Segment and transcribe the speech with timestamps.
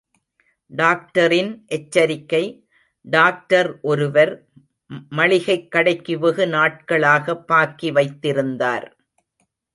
[0.71, 2.67] டாக்டரின் எச்சரிக்கை
[3.01, 4.47] டாக்டர் ஒருவர்,
[5.09, 8.87] மளிகைக் கடைக்கு வெகு நாட்களாக பாக்கி வைத்திருந்தார்.